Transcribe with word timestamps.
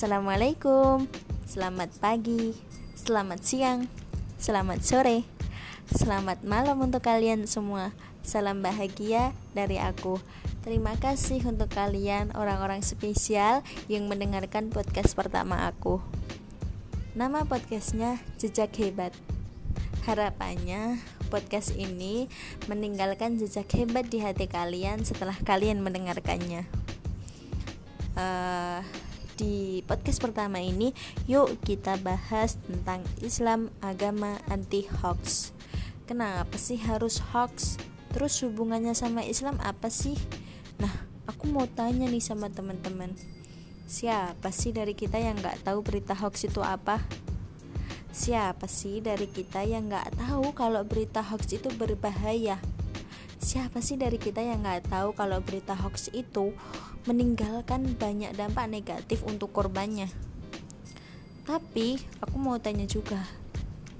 Assalamualaikum, 0.00 1.04
selamat 1.44 2.00
pagi, 2.00 2.56
selamat 2.96 3.44
siang, 3.44 3.84
selamat 4.40 4.80
sore, 4.80 5.28
selamat 5.92 6.40
malam 6.40 6.80
untuk 6.80 7.04
kalian 7.04 7.44
semua. 7.44 7.92
Salam 8.24 8.64
bahagia 8.64 9.36
dari 9.52 9.76
aku. 9.76 10.16
Terima 10.64 10.96
kasih 10.96 11.44
untuk 11.44 11.68
kalian, 11.76 12.32
orang-orang 12.32 12.80
spesial 12.80 13.60
yang 13.92 14.08
mendengarkan 14.08 14.72
podcast 14.72 15.12
pertama 15.12 15.68
aku. 15.68 16.00
Nama 17.12 17.44
podcastnya 17.44 18.24
Jejak 18.40 18.72
Hebat. 18.80 19.12
Harapannya 20.08 20.96
podcast 21.28 21.76
ini 21.76 22.32
meninggalkan 22.72 23.36
jejak 23.36 23.68
hebat 23.76 24.08
di 24.08 24.24
hati 24.24 24.48
kalian 24.48 25.04
setelah 25.04 25.36
kalian 25.44 25.84
mendengarkannya. 25.84 26.64
Uh, 28.16 28.80
di 29.40 29.80
podcast 29.88 30.20
pertama 30.20 30.60
ini, 30.60 30.92
yuk 31.24 31.64
kita 31.64 31.96
bahas 32.04 32.60
tentang 32.68 33.00
Islam 33.24 33.72
agama 33.80 34.36
anti 34.52 34.84
hoax. 35.00 35.56
Kenapa 36.04 36.60
sih 36.60 36.76
harus 36.76 37.24
hoax? 37.32 37.80
Terus 38.12 38.36
hubungannya 38.44 38.92
sama 38.92 39.24
Islam 39.24 39.56
apa 39.64 39.88
sih? 39.88 40.12
Nah, 40.76 40.92
aku 41.24 41.48
mau 41.48 41.64
tanya 41.64 42.04
nih 42.04 42.20
sama 42.20 42.52
teman-teman. 42.52 43.16
Siapa 43.88 44.52
sih 44.52 44.76
dari 44.76 44.92
kita 44.92 45.16
yang 45.16 45.40
nggak 45.40 45.64
tahu 45.64 45.80
berita 45.80 46.12
hoax 46.12 46.44
itu 46.44 46.60
apa? 46.60 47.00
Siapa 48.12 48.68
sih 48.68 49.00
dari 49.00 49.24
kita 49.24 49.64
yang 49.64 49.88
nggak 49.88 50.20
tahu 50.20 50.52
kalau 50.52 50.84
berita 50.84 51.24
hoax 51.24 51.56
itu 51.56 51.72
berbahaya? 51.80 52.60
Siapa 53.40 53.80
sih 53.80 53.96
dari 53.96 54.20
kita 54.20 54.44
yang 54.44 54.60
nggak 54.68 54.92
tahu 54.92 55.16
kalau 55.16 55.40
berita 55.40 55.72
hoax 55.72 56.12
itu 56.12 56.52
meninggalkan 57.04 57.96
banyak 57.96 58.32
dampak 58.36 58.66
negatif 58.66 59.22
untuk 59.24 59.52
korbannya? 59.52 60.08
Tapi 61.44 62.00
aku 62.20 62.36
mau 62.36 62.56
tanya 62.60 62.84
juga, 62.84 63.22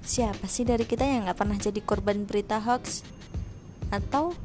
siapa 0.01 0.45
sih 0.45 0.65
dari 0.65 0.85
kita 0.85 1.05
yang 1.05 1.29
nggak 1.29 1.39
pernah 1.39 1.57
jadi 1.57 1.81
korban 1.81 2.25
berita 2.25 2.61
hoax? 2.61 3.05
Atau 3.89 4.37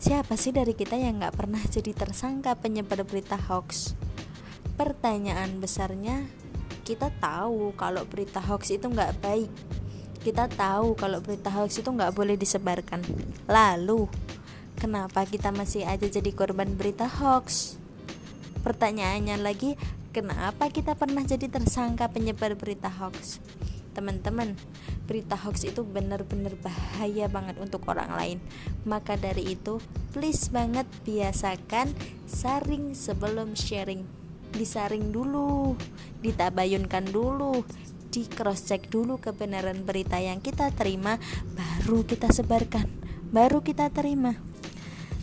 siapa 0.00 0.38
sih 0.38 0.52
dari 0.52 0.72
kita 0.72 0.96
yang 0.96 1.20
nggak 1.20 1.36
pernah 1.36 1.60
jadi 1.66 1.92
tersangka 1.92 2.56
penyebar 2.56 3.04
berita 3.08 3.36
hoax? 3.36 3.94
Pertanyaan 4.76 5.60
besarnya, 5.60 6.24
kita 6.84 7.12
tahu 7.20 7.76
kalau 7.76 8.04
berita 8.08 8.40
hoax 8.40 8.72
itu 8.72 8.88
nggak 8.88 9.20
baik 9.20 9.52
kita 10.20 10.52
tahu 10.52 10.92
kalau 11.00 11.24
berita 11.24 11.48
hoax 11.48 11.80
itu 11.80 11.88
nggak 11.88 12.12
boleh 12.12 12.36
disebarkan. 12.36 13.00
Lalu, 13.48 14.04
kenapa 14.76 15.24
kita 15.24 15.48
masih 15.48 15.88
aja 15.88 16.04
jadi 16.04 16.28
korban 16.36 16.76
berita 16.76 17.08
hoax? 17.08 17.79
Pertanyaannya 18.60 19.40
lagi, 19.40 19.80
kenapa 20.12 20.68
kita 20.68 20.92
pernah 20.92 21.24
jadi 21.24 21.48
tersangka 21.48 22.12
penyebar 22.12 22.56
berita 22.60 22.92
hoax? 22.92 23.40
Teman-teman, 23.96 24.54
berita 25.08 25.34
hoax 25.34 25.66
itu 25.66 25.82
benar-benar 25.82 26.54
bahaya 26.60 27.26
banget 27.26 27.58
untuk 27.58 27.88
orang 27.90 28.12
lain. 28.14 28.38
Maka 28.84 29.16
dari 29.16 29.56
itu, 29.56 29.80
please 30.12 30.52
banget 30.52 30.84
biasakan 31.02 31.90
saring 32.28 32.92
sebelum 32.92 33.56
sharing. 33.56 34.04
Disaring 34.52 35.14
dulu, 35.14 35.78
ditabayunkan 36.20 37.10
dulu, 37.10 37.64
di 38.10 38.26
cross 38.26 38.66
check 38.66 38.90
dulu 38.90 39.22
kebenaran 39.22 39.86
berita 39.86 40.18
yang 40.18 40.42
kita 40.42 40.74
terima 40.74 41.22
baru 41.54 42.02
kita 42.02 42.26
sebarkan 42.34 42.90
baru 43.30 43.62
kita 43.62 43.86
terima 43.94 44.34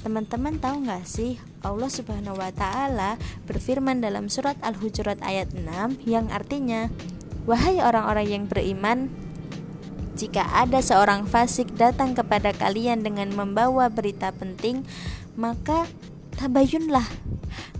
teman-teman 0.08 0.56
tahu 0.56 0.88
nggak 0.88 1.04
sih 1.04 1.36
Allah 1.68 1.92
subhanahu 1.92 2.40
wa 2.40 2.48
ta'ala 2.56 3.20
berfirman 3.44 4.00
dalam 4.00 4.32
surat 4.32 4.56
al-hujurat 4.64 5.20
ayat 5.20 5.52
6 5.52 5.68
yang 6.08 6.32
artinya 6.32 6.88
wahai 7.44 7.84
orang-orang 7.84 8.24
yang 8.32 8.44
beriman 8.48 9.12
jika 10.16 10.48
ada 10.56 10.80
seorang 10.80 11.28
fasik 11.28 11.76
datang 11.76 12.16
kepada 12.16 12.56
kalian 12.56 13.04
dengan 13.04 13.36
membawa 13.36 13.92
berita 13.92 14.32
penting 14.32 14.88
maka 15.36 15.84
tabayunlah 16.40 17.04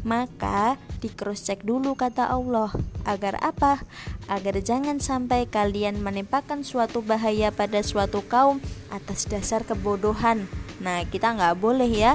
maka 0.04 0.76
di 1.00 1.08
cross 1.08 1.48
check 1.48 1.64
dulu 1.64 1.96
kata 1.96 2.28
Allah 2.28 2.76
agar 3.08 3.40
apa? 3.40 3.88
Agar 4.28 4.60
jangan 4.60 5.00
sampai 5.00 5.48
kalian 5.48 6.00
menimpakan 6.00 6.64
suatu 6.64 7.04
bahaya 7.04 7.52
pada 7.52 7.84
suatu 7.84 8.24
kaum 8.24 8.64
atas 8.88 9.28
dasar 9.28 9.68
kebodohan. 9.68 10.48
Nah, 10.82 11.06
kita 11.10 11.34
nggak 11.34 11.58
boleh 11.58 11.90
ya. 11.90 12.14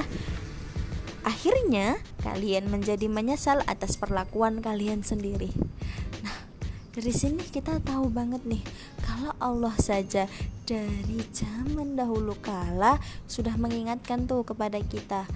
Akhirnya 1.23 1.99
kalian 2.23 2.67
menjadi 2.67 3.07
menyesal 3.07 3.63
atas 3.67 3.95
perlakuan 3.95 4.59
kalian 4.59 5.03
sendiri. 5.03 5.51
Nah, 6.23 6.37
dari 6.91 7.11
sini 7.15 7.43
kita 7.47 7.79
tahu 7.79 8.11
banget 8.11 8.43
nih 8.43 8.63
kalau 9.03 9.31
Allah 9.39 9.75
saja 9.79 10.27
dari 10.67 11.19
zaman 11.31 11.95
dahulu 11.95 12.35
kala 12.43 12.99
sudah 13.27 13.55
mengingatkan 13.55 14.27
tuh 14.27 14.43
kepada 14.43 14.79
kita 14.83 15.27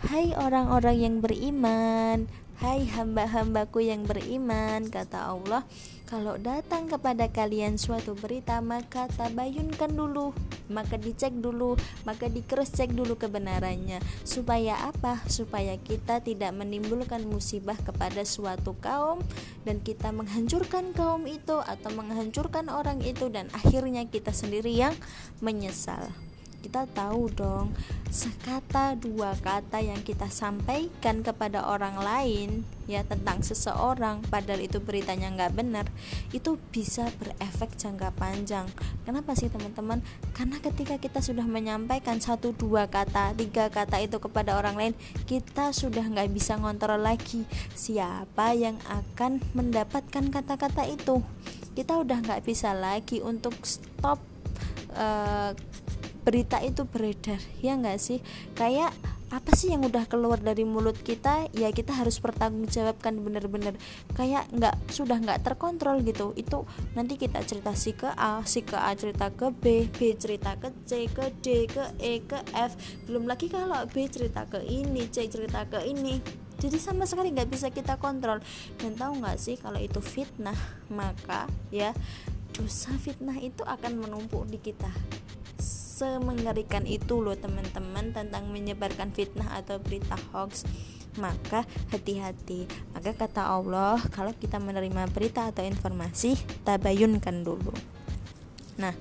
Hai 0.00 0.32
orang-orang 0.32 0.96
yang 0.96 1.14
beriman 1.20 2.24
Hai 2.60 2.84
hamba-hambaku 2.84 3.88
yang 3.88 4.04
beriman 4.04 4.84
Kata 4.92 5.32
Allah 5.32 5.64
Kalau 6.04 6.36
datang 6.36 6.92
kepada 6.92 7.24
kalian 7.32 7.80
suatu 7.80 8.12
berita 8.12 8.60
Maka 8.60 9.08
tabayunkan 9.16 9.88
dulu 9.88 10.36
Maka 10.68 11.00
dicek 11.00 11.32
dulu 11.40 11.80
Maka 12.04 12.28
di 12.28 12.44
cross 12.44 12.76
check 12.76 12.92
dulu 12.92 13.16
kebenarannya 13.16 14.04
Supaya 14.28 14.76
apa? 14.92 15.24
Supaya 15.24 15.80
kita 15.80 16.20
tidak 16.20 16.52
menimbulkan 16.52 17.24
musibah 17.24 17.80
kepada 17.80 18.28
suatu 18.28 18.76
kaum 18.76 19.24
Dan 19.64 19.80
kita 19.80 20.12
menghancurkan 20.12 20.92
kaum 20.92 21.24
itu 21.24 21.64
Atau 21.64 21.96
menghancurkan 21.96 22.68
orang 22.68 23.00
itu 23.00 23.32
Dan 23.32 23.48
akhirnya 23.56 24.04
kita 24.04 24.36
sendiri 24.36 24.76
yang 24.76 24.92
menyesal 25.40 26.12
kita 26.60 26.84
tahu 26.92 27.32
dong 27.32 27.72
sekata 28.10 28.98
dua 28.98 29.38
kata 29.38 29.78
yang 29.80 30.02
kita 30.02 30.26
sampaikan 30.26 31.22
kepada 31.22 31.62
orang 31.62 31.94
lain 32.02 32.66
ya 32.90 33.06
tentang 33.06 33.38
seseorang 33.40 34.18
padahal 34.26 34.58
itu 34.58 34.82
beritanya 34.82 35.30
nggak 35.30 35.54
benar 35.54 35.86
itu 36.34 36.58
bisa 36.74 37.06
berefek 37.22 37.78
jangka 37.78 38.10
panjang. 38.18 38.66
Kenapa 39.06 39.38
sih 39.38 39.46
teman-teman? 39.46 40.02
Karena 40.34 40.58
ketika 40.58 40.98
kita 40.98 41.22
sudah 41.22 41.46
menyampaikan 41.46 42.18
satu 42.18 42.50
dua 42.50 42.90
kata 42.90 43.30
tiga 43.38 43.70
kata 43.70 44.02
itu 44.02 44.18
kepada 44.18 44.58
orang 44.58 44.74
lain 44.74 44.94
kita 45.30 45.70
sudah 45.70 46.02
nggak 46.02 46.34
bisa 46.34 46.58
ngontrol 46.58 46.98
lagi 46.98 47.46
siapa 47.78 48.58
yang 48.58 48.74
akan 48.90 49.38
mendapatkan 49.54 50.34
kata-kata 50.34 50.90
itu. 50.90 51.22
Kita 51.78 52.02
udah 52.02 52.18
nggak 52.26 52.42
bisa 52.42 52.74
lagi 52.74 53.22
untuk 53.22 53.54
stop 53.62 54.18
uh, 54.98 55.54
berita 56.22 56.60
itu 56.60 56.84
beredar 56.84 57.40
ya 57.64 57.76
nggak 57.76 57.98
sih? 58.00 58.20
Kayak 58.56 58.92
apa 59.30 59.54
sih 59.54 59.70
yang 59.70 59.86
udah 59.86 60.10
keluar 60.10 60.42
dari 60.42 60.66
mulut 60.66 60.98
kita? 60.98 61.46
Ya 61.54 61.70
kita 61.70 61.94
harus 61.94 62.18
pertanggungjawabkan 62.18 63.14
bener-bener 63.22 63.78
kayak 64.18 64.50
nggak 64.50 64.74
sudah 64.90 65.22
nggak 65.22 65.46
terkontrol 65.46 66.02
gitu. 66.02 66.34
Itu 66.34 66.66
nanti 66.98 67.14
kita 67.14 67.38
cerita 67.46 67.70
si 67.78 67.94
ke 67.94 68.10
A 68.10 68.42
si 68.42 68.66
ke 68.66 68.74
A 68.74 68.90
cerita 68.98 69.30
ke 69.30 69.54
B 69.54 69.86
B 69.86 70.18
cerita 70.18 70.58
ke 70.58 70.74
C 70.82 71.06
ke 71.06 71.30
D 71.38 71.70
ke 71.70 71.94
E 72.02 72.26
ke 72.26 72.42
F. 72.58 72.74
Belum 73.06 73.30
lagi 73.30 73.46
kalau 73.46 73.86
B 73.86 74.10
cerita 74.10 74.50
ke 74.50 74.66
ini 74.66 75.06
C 75.08 75.30
cerita 75.30 75.62
ke 75.70 75.78
ini. 75.86 76.18
Jadi 76.60 76.76
sama 76.76 77.06
sekali 77.06 77.30
nggak 77.30 77.48
bisa 77.48 77.70
kita 77.70 78.02
kontrol. 78.02 78.42
Dan 78.82 78.98
tahu 78.98 79.22
nggak 79.22 79.38
sih 79.38 79.54
kalau 79.56 79.78
itu 79.78 80.02
fitnah 80.02 80.58
maka 80.90 81.46
ya 81.70 81.94
dosa 82.50 82.90
fitnah 82.98 83.38
itu 83.38 83.62
akan 83.62 84.02
menumpuk 84.02 84.42
di 84.50 84.58
kita 84.58 84.90
semengerikan 86.00 86.88
itu 86.88 87.20
loh 87.20 87.36
teman-teman 87.36 88.16
tentang 88.16 88.48
menyebarkan 88.48 89.12
fitnah 89.12 89.52
atau 89.60 89.76
berita 89.76 90.16
hoax. 90.32 90.64
Maka 91.20 91.68
hati-hati. 91.92 92.64
Maka 92.96 93.12
kata 93.12 93.52
Allah 93.52 94.00
kalau 94.08 94.32
kita 94.32 94.56
menerima 94.56 95.12
berita 95.12 95.52
atau 95.52 95.60
informasi 95.60 96.40
tabayunkan 96.64 97.44
dulu. 97.44 97.74
Nah 98.80 98.96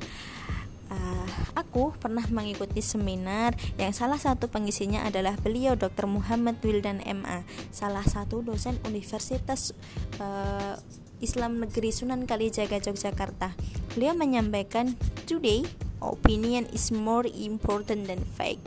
uh, 0.92 1.30
aku 1.56 1.96
pernah 1.96 2.26
mengikuti 2.28 2.84
seminar 2.84 3.56
yang 3.80 3.96
salah 3.96 4.20
satu 4.20 4.52
pengisinya 4.52 5.08
adalah 5.08 5.40
beliau 5.40 5.80
Dr. 5.80 6.10
Muhammad 6.10 6.60
Wildan 6.60 7.00
MA 7.06 7.48
salah 7.72 8.04
satu 8.04 8.44
dosen 8.44 8.76
Universitas 8.84 9.72
uh, 10.20 10.76
Islam 11.24 11.64
Negeri 11.64 11.96
Sunan 11.96 12.28
Kalijaga 12.28 12.84
Yogyakarta. 12.84 13.56
Beliau 13.96 14.16
menyampaikan 14.16 14.96
today 15.30 15.64
opinion 16.02 16.68
is 16.72 16.92
more 16.92 17.28
important 17.28 18.08
than 18.08 18.24
fake. 18.36 18.64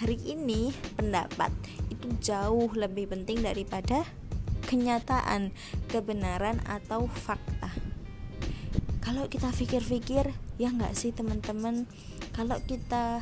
Hari 0.00 0.16
ini 0.24 0.72
pendapat 0.96 1.52
itu 1.92 2.08
jauh 2.24 2.72
lebih 2.72 3.12
penting 3.12 3.44
daripada 3.44 4.08
kenyataan, 4.64 5.52
kebenaran 5.92 6.62
atau 6.64 7.10
fakta. 7.10 7.68
Kalau 9.04 9.26
kita 9.26 9.52
pikir-pikir, 9.52 10.30
ya 10.56 10.68
nggak 10.70 10.94
sih 10.96 11.10
teman-teman, 11.10 11.84
kalau 12.32 12.56
kita 12.64 13.20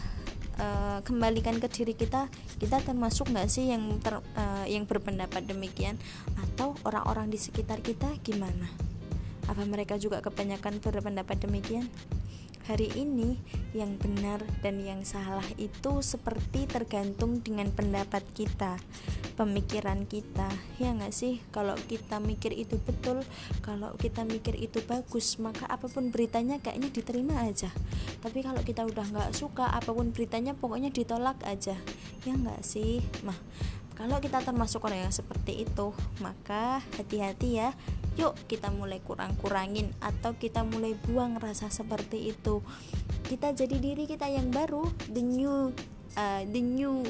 uh, 0.58 0.98
kembalikan 1.06 1.56
ke 1.56 1.66
diri 1.70 1.94
kita 1.94 2.28
kita 2.58 2.82
termasuk 2.82 3.30
nggak 3.30 3.48
sih 3.48 3.70
yang 3.70 3.98
ter, 4.02 4.18
uh, 4.18 4.66
yang 4.66 4.84
berpendapat 4.84 5.46
demikian 5.46 5.96
atau 6.36 6.74
orang-orang 6.84 7.30
di 7.30 7.38
sekitar 7.38 7.80
kita 7.80 8.10
gimana 8.26 8.68
apa 9.48 9.64
mereka 9.64 9.96
juga 9.96 10.20
kebanyakan 10.20 10.82
berpendapat 10.82 11.40
demikian 11.40 11.88
hari 12.68 12.92
ini 12.92 13.40
yang 13.72 13.96
benar 13.96 14.44
dan 14.60 14.84
yang 14.84 15.00
salah 15.00 15.44
itu 15.56 16.04
seperti 16.04 16.68
tergantung 16.68 17.40
dengan 17.40 17.72
pendapat 17.72 18.20
kita 18.36 18.76
pemikiran 19.40 20.04
kita. 20.04 20.50
Ya 20.76 20.92
nggak 20.92 21.14
sih? 21.14 21.40
Kalau 21.48 21.78
kita 21.88 22.20
mikir 22.20 22.52
itu 22.52 22.76
betul 22.76 23.24
kalau 23.64 23.96
kita 23.96 24.28
mikir 24.28 24.52
itu 24.58 24.84
bagus 24.84 25.40
maka 25.40 25.64
apa 25.70 25.88
pun 25.88 26.12
beritanya 26.12 26.60
kayaknya 26.60 26.90
diterima 26.92 27.46
aja. 27.46 27.72
Tapi 28.20 28.44
kalau 28.44 28.60
kita 28.60 28.84
udah 28.84 29.06
nggak 29.06 29.30
suka 29.32 29.70
apa 29.70 29.88
pun 29.88 30.12
beritanya 30.12 30.52
pokoknya 30.52 30.92
ditolak 30.92 31.40
aja. 31.48 31.78
Ya 32.26 32.34
nggak 32.34 32.66
sih? 32.66 33.00
Mah 33.22 33.38
kalau 33.98 34.22
kita 34.22 34.38
termasuk 34.46 34.86
orang 34.86 35.10
yang 35.10 35.14
seperti 35.14 35.66
itu 35.66 35.90
maka 36.22 36.78
hati-hati 36.94 37.58
ya. 37.58 37.74
Yuk 38.14 38.34
kita 38.46 38.70
mulai 38.70 39.02
kurang-kurangin 39.02 39.90
atau 39.98 40.38
kita 40.38 40.62
mulai 40.62 40.94
buang 40.94 41.42
rasa 41.42 41.66
seperti 41.66 42.30
itu. 42.30 42.62
Kita 43.26 43.50
jadi 43.50 43.74
diri 43.74 44.06
kita 44.06 44.30
yang 44.30 44.54
baru 44.54 44.86
the 45.10 45.22
new 45.22 45.74
uh, 46.14 46.42
the 46.46 46.62
new 46.62 47.02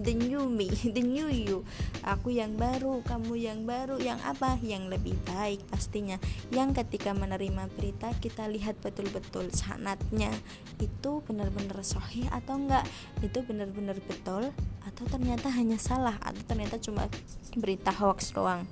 the 0.00 0.14
new 0.14 0.46
me, 0.46 0.70
the 0.96 1.02
new 1.02 1.28
you. 1.28 1.66
Aku 2.06 2.30
yang 2.30 2.54
baru, 2.54 3.02
kamu 3.02 3.34
yang 3.38 3.60
baru, 3.66 3.98
yang 3.98 4.18
apa? 4.22 4.56
Yang 4.62 4.98
lebih 4.98 5.16
baik 5.28 5.64
pastinya. 5.68 6.16
Yang 6.54 6.84
ketika 6.84 7.14
menerima 7.14 7.70
berita 7.74 8.12
kita 8.18 8.46
lihat 8.46 8.78
betul-betul 8.80 9.50
sanatnya 9.50 10.30
itu 10.78 11.20
benar-benar 11.26 11.82
sahih 11.82 12.26
atau 12.30 12.56
enggak? 12.56 12.86
Itu 13.20 13.42
benar-benar 13.42 13.98
betul 14.04 14.54
atau 14.88 15.04
ternyata 15.14 15.52
hanya 15.52 15.76
salah 15.76 16.16
atau 16.24 16.42
ternyata 16.48 16.80
cuma 16.80 17.06
berita 17.54 17.92
hoax 17.92 18.32
doang 18.32 18.64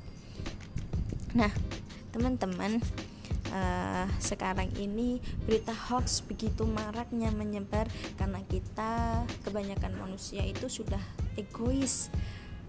nah 1.36 1.52
teman-teman 2.10 2.80
uh, 3.52 4.06
sekarang 4.18 4.70
ini 4.78 5.18
berita 5.44 5.74
hoax 5.74 6.22
begitu 6.24 6.64
maraknya 6.64 7.30
menyebar 7.34 7.86
karena 8.16 8.40
kita 8.48 9.22
kebanyakan 9.46 9.92
manusia 9.98 10.42
itu 10.42 10.66
sudah 10.70 11.00
egois 11.36 12.08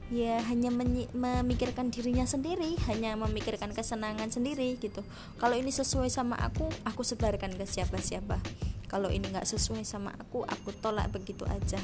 ya 0.08 0.40
hanya 0.48 0.72
memikirkan 1.12 1.92
dirinya 1.92 2.24
sendiri 2.24 2.80
hanya 2.88 3.20
memikirkan 3.20 3.76
kesenangan 3.76 4.32
sendiri 4.32 4.80
gitu. 4.80 5.04
Kalau 5.36 5.56
ini 5.60 5.72
sesuai 5.72 6.08
sama 6.08 6.40
aku 6.40 6.72
aku 6.88 7.04
sebarkan 7.04 7.56
ke 7.60 7.68
siapa-siapa. 7.68 8.40
Kalau 8.88 9.12
ini 9.12 9.28
nggak 9.28 9.44
sesuai 9.44 9.84
sama 9.84 10.16
aku 10.16 10.48
aku 10.48 10.72
tolak 10.80 11.12
begitu 11.12 11.44
aja. 11.44 11.76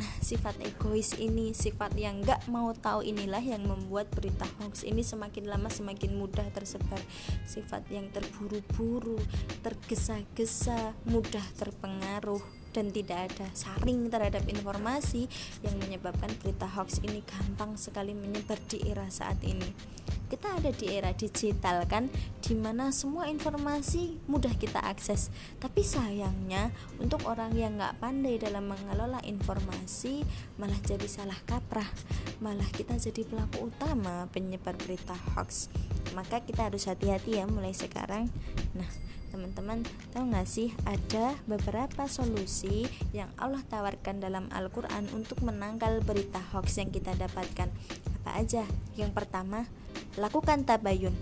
Nah 0.00 0.08
sifat 0.24 0.56
egois 0.64 1.12
ini 1.20 1.52
sifat 1.52 1.92
yang 1.92 2.24
nggak 2.24 2.48
mau 2.48 2.72
tahu 2.72 3.04
inilah 3.04 3.44
yang 3.44 3.68
membuat 3.68 4.08
berita 4.16 4.48
hoax 4.56 4.88
ini 4.88 5.04
semakin 5.04 5.44
lama 5.44 5.68
semakin 5.68 6.16
mudah 6.16 6.48
tersebar. 6.56 7.00
Sifat 7.44 7.84
yang 7.92 8.08
terburu-buru 8.08 9.20
tergesa-gesa 9.60 10.96
mudah 11.04 11.44
terpengaruh 11.60 12.57
dan 12.72 12.92
tidak 12.92 13.32
ada 13.32 13.46
saring 13.56 14.08
terhadap 14.12 14.44
informasi 14.48 15.26
yang 15.64 15.76
menyebabkan 15.80 16.30
berita 16.40 16.68
hoax 16.68 17.00
ini 17.04 17.24
gampang 17.24 17.74
sekali 17.80 18.12
menyebar 18.12 18.60
di 18.68 18.84
era 18.88 19.08
saat 19.08 19.40
ini. 19.44 19.98
Kita 20.28 20.60
ada 20.60 20.68
di 20.68 20.92
era 20.92 21.16
digital 21.16 21.88
kan? 21.88 22.12
Di 22.44 22.52
mana 22.52 22.92
semua 22.92 23.32
informasi 23.32 24.20
mudah 24.28 24.52
kita 24.60 24.76
akses. 24.84 25.32
Tapi 25.56 25.80
sayangnya 25.80 26.68
untuk 27.00 27.24
orang 27.24 27.56
yang 27.56 27.80
nggak 27.80 27.96
pandai 27.96 28.36
dalam 28.36 28.68
mengelola 28.68 29.24
informasi 29.24 30.20
malah 30.60 30.76
jadi 30.84 31.08
salah 31.08 31.40
kaprah. 31.48 31.88
Malah 32.44 32.68
kita 32.76 33.00
jadi 33.00 33.24
pelaku 33.24 33.72
utama 33.72 34.28
penyebar 34.28 34.76
berita 34.76 35.16
hoax. 35.32 35.72
Maka 36.12 36.44
kita 36.44 36.68
harus 36.68 36.84
hati-hati 36.84 37.40
ya 37.40 37.48
mulai 37.48 37.72
sekarang. 37.72 38.28
Nah 38.76 39.07
teman-teman 39.38 39.86
tahu 40.10 40.34
nggak 40.34 40.50
sih 40.50 40.74
ada 40.82 41.38
beberapa 41.46 42.10
solusi 42.10 42.90
yang 43.14 43.30
Allah 43.38 43.62
tawarkan 43.70 44.18
dalam 44.18 44.50
Al-Quran 44.50 45.06
untuk 45.14 45.46
menangkal 45.46 46.02
berita 46.02 46.42
hoax 46.50 46.82
yang 46.82 46.90
kita 46.90 47.14
dapatkan 47.14 47.70
apa 48.18 48.30
aja 48.34 48.66
yang 48.98 49.14
pertama 49.14 49.70
Lakukan 50.18 50.66
tabayun. 50.66 51.14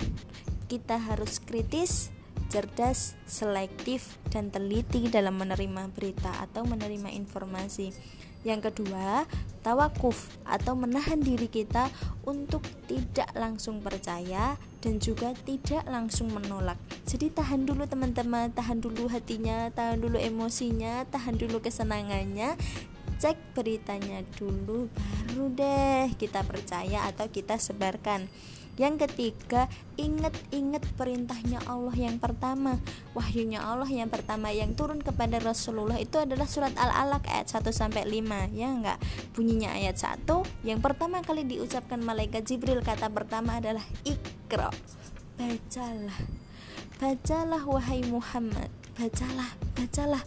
Kita 0.72 0.96
harus 0.96 1.36
kritis, 1.36 2.08
cerdas, 2.48 3.12
selektif, 3.28 4.16
dan 4.32 4.48
teliti 4.48 5.12
dalam 5.12 5.36
menerima 5.36 5.92
berita 5.92 6.32
atau 6.40 6.64
menerima 6.64 7.12
informasi. 7.12 7.92
Yang 8.46 8.70
kedua, 8.70 9.26
tawakuf 9.66 10.31
atau 10.46 10.78
menahan 10.78 11.19
diri 11.19 11.50
kita 11.50 11.90
untuk 12.22 12.62
tidak 12.87 13.26
langsung 13.34 13.82
percaya 13.82 14.54
dan 14.78 15.02
juga 15.02 15.34
tidak 15.43 15.82
langsung 15.90 16.31
menolak. 16.31 16.78
Jadi 17.10 17.34
tahan 17.34 17.66
dulu 17.66 17.90
teman-teman, 17.90 18.54
tahan 18.54 18.78
dulu 18.78 19.10
hatinya, 19.10 19.66
tahan 19.75 19.98
dulu 19.98 20.14
emosinya, 20.22 21.02
tahan 21.10 21.34
dulu 21.34 21.58
kesenangannya. 21.58 22.54
Cek 23.19 23.58
beritanya 23.58 24.22
dulu 24.38 24.87
baru 24.94 25.50
deh 25.50 26.06
kita 26.14 26.46
percaya 26.46 27.10
atau 27.10 27.26
kita 27.26 27.58
sebarkan. 27.58 28.31
Yang 28.76 29.08
ketiga, 29.08 29.73
ingat-ingat 29.96 30.84
perintahnya 31.00 31.64
Allah 31.64 31.96
yang 31.96 32.20
pertama. 32.20 32.76
Wahyunya 33.17 33.64
Allah 33.64 33.88
yang 33.88 34.12
pertama 34.12 34.52
yang 34.52 34.76
turun 34.76 35.00
kepada 35.00 35.40
Rasulullah 35.40 35.96
itu 35.96 36.20
adalah 36.20 36.44
surat 36.44 36.76
Al-Alaq 36.76 37.25
ayat 37.25 37.49
1 37.49 37.73
sampai 37.73 38.05
5, 38.05 38.52
ya 38.52 38.69
enggak? 38.69 39.00
Bunyinya 39.32 39.73
ayat 39.73 39.96
1, 39.96 40.28
yang 40.69 40.84
pertama 40.84 41.25
kali 41.25 41.49
diucapkan 41.49 42.05
malaikat 42.05 42.44
Jibril 42.44 42.84
kata 42.84 43.08
pertama 43.08 43.64
adalah 43.64 43.82
Iqra. 44.05 44.69
Bacalah. 45.40 46.20
Bacalah 47.00 47.62
wahai 47.64 48.05
Muhammad. 48.05 48.69
Bacalah, 48.96 49.52
bacalah 49.76 50.25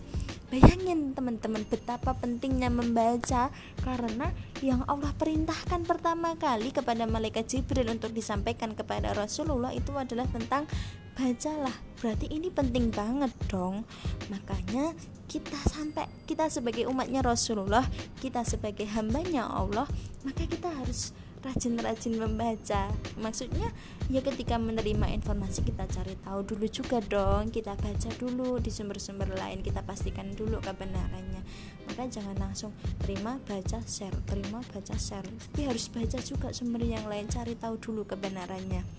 Bayangin 0.49 1.13
teman-teman 1.13 1.61
betapa 1.69 2.17
pentingnya 2.17 2.73
membaca 2.73 3.53
karena 3.85 4.33
yang 4.65 4.81
Allah 4.89 5.13
perintahkan 5.13 5.85
pertama 5.85 6.33
kali 6.41 6.73
kepada 6.73 7.05
malaikat 7.05 7.45
Jibril 7.45 7.93
untuk 7.93 8.09
disampaikan 8.17 8.73
kepada 8.73 9.13
Rasulullah 9.13 9.69
itu 9.69 9.93
adalah 9.93 10.25
tentang 10.33 10.65
bacalah. 11.13 11.77
Berarti 12.01 12.33
ini 12.33 12.49
penting 12.49 12.89
banget 12.89 13.29
dong. 13.45 13.85
Makanya 14.33 14.97
kita 15.29 15.59
sampai 15.69 16.09
kita 16.25 16.49
sebagai 16.49 16.89
umatnya 16.89 17.21
Rasulullah, 17.21 17.85
kita 18.17 18.41
sebagai 18.41 18.89
hambanya 18.89 19.45
Allah, 19.45 19.85
maka 20.25 20.49
kita 20.49 20.73
harus 20.73 21.13
rajin-rajin 21.41 22.19
membaca. 22.19 22.91
Maksudnya 23.19 23.71
ya 24.11 24.19
ketika 24.19 24.59
menerima 24.59 25.11
informasi 25.15 25.63
kita 25.63 25.87
cari 25.87 26.15
tahu 26.19 26.43
dulu 26.43 26.65
juga 26.67 26.99
dong. 26.99 27.49
Kita 27.49 27.75
baca 27.79 28.09
dulu 28.19 28.59
di 28.59 28.71
sumber-sumber 28.71 29.31
lain 29.35 29.63
kita 29.63 29.81
pastikan 29.83 30.31
dulu 30.35 30.59
kebenarannya. 30.59 31.41
Maka 31.87 32.05
jangan 32.11 32.37
langsung 32.37 32.75
terima 33.01 33.39
baca 33.47 33.79
share 33.87 34.15
terima 34.27 34.59
baca 34.71 34.95
share. 34.99 35.25
Tapi 35.25 35.61
harus 35.65 35.87
baca 35.87 36.19
juga 36.21 36.51
sumber 36.51 36.83
yang 36.83 37.07
lain 37.07 37.31
cari 37.31 37.55
tahu 37.55 37.79
dulu 37.79 38.03
kebenarannya 38.05 38.98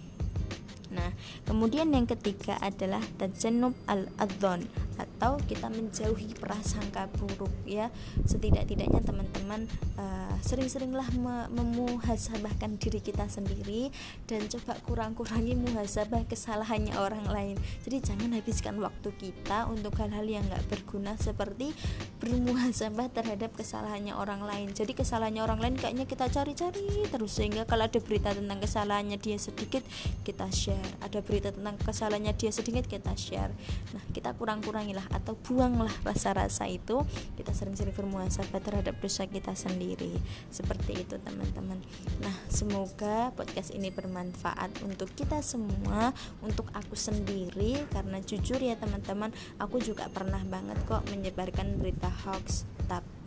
Nah, 0.90 1.14
kemudian 1.46 1.90
yang 1.94 2.06
ketiga 2.06 2.58
adalah 2.58 3.02
tajanub 3.18 3.74
al-adzon 3.86 4.66
atau 4.98 5.38
kita 5.46 5.70
menjauhi 5.70 6.34
prasangka 6.36 7.06
buruk 7.16 7.52
ya. 7.64 7.88
Setidak-tidaknya 8.26 9.00
teman-teman 9.00 9.70
uh, 9.96 10.34
sering-seringlah 10.42 11.06
memuhasabahkan 11.48 12.76
diri 12.82 13.00
kita 13.00 13.30
sendiri 13.30 13.94
dan 14.26 14.50
coba 14.50 14.76
kurang-kurangi 14.84 15.54
muhasabah 15.56 16.26
kesalahannya 16.26 16.98
orang 16.98 17.24
lain. 17.30 17.56
Jadi 17.86 17.96
jangan 18.12 18.34
habiskan 18.34 18.76
waktu 18.82 19.14
kita 19.14 19.70
untuk 19.70 19.94
hal-hal 20.02 20.26
yang 20.26 20.44
nggak 20.50 20.66
berguna 20.68 21.14
seperti 21.16 21.72
bermuhasabah 22.18 23.14
terhadap 23.14 23.54
kesalahannya 23.54 24.12
orang 24.12 24.42
lain. 24.42 24.74
Jadi 24.74 24.92
kesalahannya 24.92 25.46
orang 25.46 25.60
lain 25.62 25.76
kayaknya 25.78 26.04
kita 26.04 26.26
cari-cari 26.28 27.06
terus 27.08 27.32
sehingga 27.36 27.64
kalau 27.64 27.86
ada 27.86 28.00
berita 28.02 28.34
tentang 28.34 28.58
kesalahannya 28.58 29.16
dia 29.16 29.38
sedikit 29.38 29.84
kita 30.26 30.50
share 30.50 30.79
ada 31.00 31.18
berita 31.22 31.54
tentang 31.54 31.78
kesalahannya 31.80 32.34
dia 32.34 32.50
sedikit 32.50 32.84
kita 32.84 33.14
share. 33.14 33.52
Nah 33.94 34.02
kita 34.12 34.34
kurang-kurangi 34.34 34.80
kurangilah 34.80 35.06
atau 35.12 35.36
buanglah 35.36 35.92
rasa-rasa 36.02 36.64
itu. 36.64 37.04
Kita 37.36 37.52
sering-sering 37.52 37.92
bermuasabah 37.92 38.58
terhadap 38.64 38.96
dosa 38.98 39.28
kita 39.28 39.52
sendiri. 39.52 40.16
Seperti 40.48 41.04
itu 41.04 41.20
teman-teman. 41.20 41.78
Nah 42.24 42.34
semoga 42.48 43.30
podcast 43.36 43.70
ini 43.76 43.92
bermanfaat 43.92 44.80
untuk 44.82 45.12
kita 45.12 45.44
semua 45.44 46.16
untuk 46.40 46.66
aku 46.72 46.96
sendiri. 46.96 47.86
Karena 47.92 48.18
jujur 48.24 48.58
ya 48.58 48.74
teman-teman 48.80 49.30
aku 49.60 49.78
juga 49.84 50.08
pernah 50.08 50.40
banget 50.48 50.80
kok 50.88 51.04
menyebarkan 51.12 51.76
berita 51.76 52.08
hoax. 52.24 52.64
Tapi 52.88 53.19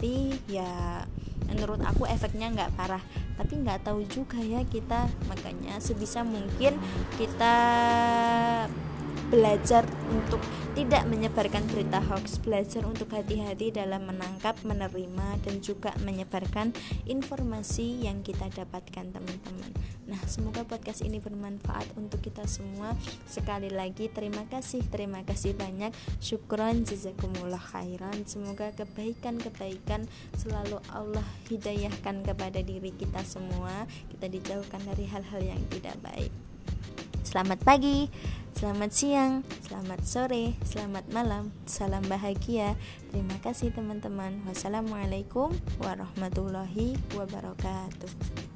ya 0.49 1.03
menurut 1.47 1.79
aku 1.83 2.03
efeknya 2.07 2.49
nggak 2.51 2.73
parah. 2.75 3.03
Tapi 3.33 3.53
nggak 3.63 3.87
tahu 3.87 4.05
juga 4.09 4.37
ya 4.41 4.61
kita. 4.67 5.09
Makanya 5.27 5.79
sebisa 5.79 6.21
mungkin 6.21 6.77
kita 7.17 7.55
belajar 9.33 9.81
untuk 10.13 10.37
tidak 10.77 11.09
menyebarkan 11.09 11.65
berita 11.73 11.97
hoax, 12.05 12.37
belajar 12.37 12.85
untuk 12.85 13.09
hati-hati 13.09 13.73
dalam 13.73 14.05
menangkap, 14.05 14.53
menerima, 14.61 15.41
dan 15.41 15.57
juga 15.57 15.89
menyebarkan 16.05 16.69
informasi 17.09 18.05
yang 18.05 18.21
kita 18.21 18.49
dapatkan, 18.53 19.09
teman-teman. 19.09 19.73
Nah, 20.05 20.21
semoga 20.29 20.61
podcast 20.61 21.01
ini 21.01 21.17
bermanfaat 21.17 21.97
untuk 21.97 22.21
kita 22.21 22.45
semua. 22.45 22.93
Sekali 23.25 23.73
lagi, 23.73 24.05
terima 24.13 24.45
kasih, 24.49 24.85
terima 24.93 25.25
kasih 25.25 25.57
banyak. 25.57 25.89
Syukron, 26.21 26.85
jazakumullah 26.85 27.61
khairan. 27.61 28.25
Semoga 28.29 28.69
kebaikan-kebaikan 28.77 30.05
selalu 30.37 30.77
Allah 30.93 31.25
hidayahkan 31.49 32.21
kepada 32.21 32.61
diri 32.61 32.93
kita 32.93 33.25
semua. 33.25 33.89
Kita 34.13 34.29
dijauhkan 34.29 34.81
dari 34.85 35.09
hal-hal 35.09 35.41
yang 35.41 35.61
tidak 35.73 35.97
baik. 36.05 36.33
Selamat 37.33 37.65
pagi, 37.65 38.13
selamat 38.53 38.91
siang, 38.93 39.41
selamat 39.65 40.05
sore, 40.05 40.53
selamat 40.69 41.09
malam, 41.09 41.49
salam 41.65 42.05
bahagia. 42.05 42.77
Terima 43.09 43.41
kasih 43.41 43.73
teman-teman. 43.73 44.45
Wassalamualaikum 44.45 45.49
warahmatullahi 45.81 46.93
wabarakatuh. 47.17 48.52